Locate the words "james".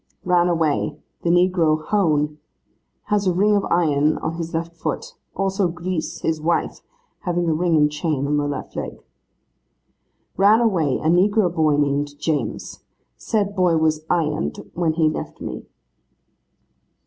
12.17-12.79